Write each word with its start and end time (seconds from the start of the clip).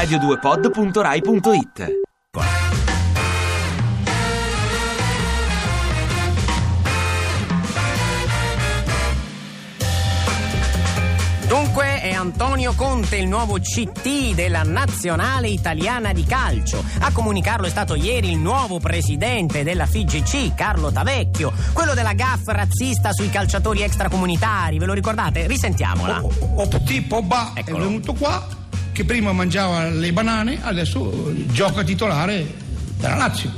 radio2pod.rai.it 0.00 1.98
Dunque 11.46 12.00
è 12.00 12.12
Antonio 12.14 12.72
Conte 12.74 13.16
il 13.16 13.28
nuovo 13.28 13.58
CT 13.58 14.32
della 14.34 14.62
Nazionale 14.62 15.48
Italiana 15.48 16.14
di 16.14 16.24
Calcio. 16.24 16.82
A 17.00 17.12
comunicarlo 17.12 17.66
è 17.66 17.70
stato 17.70 17.94
ieri 17.94 18.30
il 18.30 18.38
nuovo 18.38 18.78
presidente 18.78 19.64
della 19.64 19.84
FIGC, 19.84 20.54
Carlo 20.54 20.90
Tavecchio, 20.90 21.52
quello 21.74 21.92
della 21.92 22.14
GAF 22.14 22.46
razzista 22.46 23.12
sui 23.12 23.28
calciatori 23.28 23.82
extracomunitari. 23.82 24.78
Ve 24.78 24.86
lo 24.86 24.94
ricordate? 24.94 25.46
Risentiamola. 25.46 26.22
O, 26.22 26.30
o 26.54 26.68
tipo 26.84 27.20
Ba 27.20 27.50
è 27.52 27.64
venuto 27.64 28.14
qua 28.14 28.59
che 29.00 29.06
prima 29.06 29.32
mangiava 29.32 29.88
le 29.88 30.12
banane, 30.12 30.58
adesso 30.62 31.32
gioca 31.46 31.82
titolare 31.82 32.54
della 32.98 33.16
Lazio. 33.16 33.50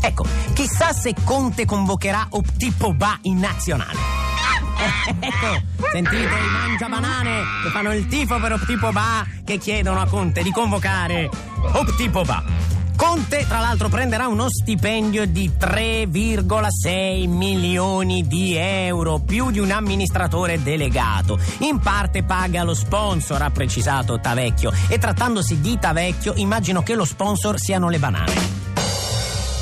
Ecco, 0.00 0.24
chissà 0.54 0.92
se 0.92 1.14
Conte 1.22 1.64
convocherà 1.64 2.26
Optipo 2.30 2.92
Ba 2.92 3.16
in 3.22 3.38
nazionale. 3.38 4.16
Ecco, 5.20 5.62
sentite 5.90 6.22
i 6.22 6.50
mangiabanane 6.52 7.42
che 7.64 7.70
fanno 7.70 7.92
il 7.92 8.06
tifo 8.06 8.38
per 8.38 8.52
Optipo 8.52 8.90
Ba 8.92 9.26
che 9.44 9.58
chiedono 9.58 10.00
a 10.00 10.06
Conte 10.06 10.42
di 10.42 10.50
convocare 10.50 11.28
Optipo 11.72 12.22
Ba. 12.22 12.42
Conte, 12.98 13.46
tra 13.46 13.60
l'altro, 13.60 13.88
prenderà 13.88 14.26
uno 14.26 14.48
stipendio 14.48 15.24
di 15.24 15.52
3,6 15.56 17.28
milioni 17.28 18.26
di 18.26 18.56
euro, 18.56 19.20
più 19.20 19.52
di 19.52 19.60
un 19.60 19.70
amministratore 19.70 20.60
delegato. 20.60 21.38
In 21.58 21.78
parte 21.78 22.24
paga 22.24 22.64
lo 22.64 22.74
sponsor, 22.74 23.40
ha 23.40 23.50
precisato 23.50 24.18
Tavecchio. 24.18 24.72
E 24.88 24.98
trattandosi 24.98 25.60
di 25.60 25.78
Tavecchio, 25.78 26.32
immagino 26.38 26.82
che 26.82 26.96
lo 26.96 27.04
sponsor 27.04 27.60
siano 27.60 27.88
le 27.88 27.98
banane. 28.00 28.57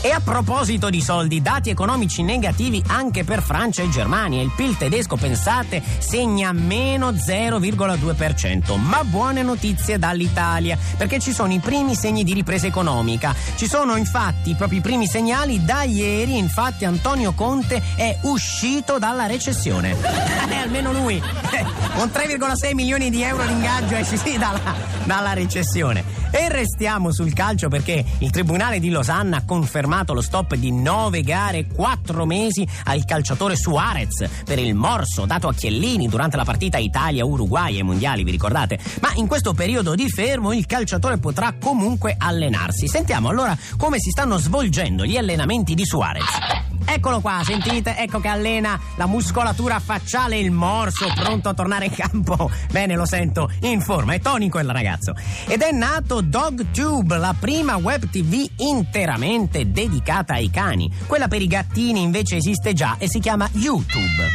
E 0.00 0.10
a 0.12 0.20
proposito 0.20 0.90
di 0.90 1.00
soldi, 1.00 1.42
dati 1.42 1.70
economici 1.70 2.22
negativi 2.22 2.80
anche 2.86 3.24
per 3.24 3.42
Francia 3.42 3.82
e 3.82 3.88
Germania. 3.88 4.40
Il 4.40 4.52
PIL 4.54 4.76
tedesco, 4.76 5.16
pensate, 5.16 5.82
segna 5.98 6.52
meno 6.52 7.10
0,2%. 7.10 8.78
Ma 8.78 9.02
buone 9.02 9.42
notizie 9.42 9.98
dall'Italia, 9.98 10.78
perché 10.96 11.18
ci 11.18 11.32
sono 11.32 11.52
i 11.52 11.58
primi 11.58 11.96
segni 11.96 12.22
di 12.22 12.32
ripresa 12.32 12.68
economica. 12.68 13.34
Ci 13.56 13.66
sono 13.66 13.96
infatti 13.96 14.56
i 14.70 14.80
primi 14.80 15.08
segnali 15.08 15.64
da 15.64 15.82
ieri, 15.82 16.38
infatti 16.38 16.84
Antonio 16.84 17.32
Conte 17.32 17.82
è 17.96 18.18
uscito 18.22 18.98
dalla 18.98 19.26
recessione. 19.26 20.36
Eh, 20.48 20.56
almeno 20.56 20.92
lui, 20.92 21.20
con 21.94 22.10
3,6 22.10 22.74
milioni 22.74 23.10
di 23.10 23.22
euro 23.22 23.44
di 23.44 23.52
ingaggio 23.52 23.96
esce 23.96 24.16
sì 24.16 24.38
dalla, 24.38 24.74
dalla 25.04 25.34
recessione. 25.34 26.02
E 26.30 26.48
restiamo 26.48 27.12
sul 27.12 27.34
calcio 27.34 27.68
perché 27.68 28.02
il 28.18 28.30
Tribunale 28.30 28.80
di 28.80 28.88
Losanna 28.88 29.38
ha 29.38 29.42
confermato 29.44 29.87
lo 30.12 30.20
stop 30.20 30.54
di 30.54 30.70
nove 30.70 31.22
gare 31.22 31.58
e 31.58 31.66
quattro 31.66 32.26
mesi 32.26 32.66
al 32.84 33.04
calciatore 33.04 33.56
Suarez 33.56 34.28
per 34.44 34.58
il 34.58 34.74
morso 34.74 35.24
dato 35.24 35.48
a 35.48 35.54
Chiellini 35.54 36.08
durante 36.08 36.36
la 36.36 36.44
partita 36.44 36.78
Italia-Uruguay 36.78 37.76
ai 37.76 37.82
mondiali, 37.82 38.22
vi 38.22 38.30
ricordate? 38.30 38.78
Ma 39.00 39.12
in 39.14 39.26
questo 39.26 39.54
periodo 39.54 39.94
di 39.94 40.08
fermo 40.08 40.52
il 40.52 40.66
calciatore 40.66 41.18
potrà 41.18 41.54
comunque 41.58 42.14
allenarsi. 42.16 42.86
Sentiamo 42.86 43.28
allora 43.28 43.56
come 43.76 43.98
si 43.98 44.10
stanno 44.10 44.36
svolgendo 44.36 45.04
gli 45.04 45.16
allenamenti 45.16 45.74
di 45.74 45.84
Suarez. 45.84 46.67
Eccolo 46.90 47.20
qua, 47.20 47.42
sentite? 47.44 47.96
Ecco 47.96 48.18
che 48.18 48.28
allena 48.28 48.80
la 48.96 49.06
muscolatura 49.06 49.78
facciale, 49.78 50.38
il 50.38 50.50
morso, 50.50 51.06
pronto 51.14 51.50
a 51.50 51.54
tornare 51.54 51.84
in 51.84 51.94
campo. 51.94 52.50
Bene, 52.70 52.96
lo 52.96 53.04
sento, 53.04 53.50
in 53.60 53.82
forma, 53.82 54.14
è 54.14 54.20
tonico 54.20 54.58
il 54.58 54.70
ragazzo. 54.70 55.14
Ed 55.46 55.60
è 55.60 55.70
nato 55.70 56.22
DogTube, 56.22 57.18
la 57.18 57.34
prima 57.38 57.76
web 57.76 58.08
TV 58.08 58.50
interamente 58.56 59.70
dedicata 59.70 60.32
ai 60.32 60.50
cani. 60.50 60.90
Quella 61.06 61.28
per 61.28 61.42
i 61.42 61.46
gattini 61.46 62.00
invece 62.00 62.36
esiste 62.36 62.72
già 62.72 62.96
e 62.98 63.06
si 63.06 63.20
chiama 63.20 63.48
YouTube. 63.52 64.26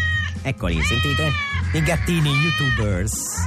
Eccoli, 0.44 0.80
sentite? 0.84 1.31
I 1.74 1.81
gattini 1.81 2.30
YouTubers. 2.30 3.46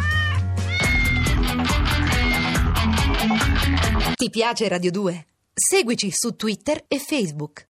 Ti 4.14 4.30
piace 4.30 4.68
Radio 4.68 4.90
2? 4.90 5.26
Seguici 5.54 6.10
su 6.10 6.34
Twitter 6.34 6.84
e 6.88 6.98
Facebook. 6.98 7.64